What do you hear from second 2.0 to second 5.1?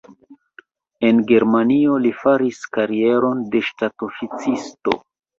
li faris karieron de ŝtatoficisto.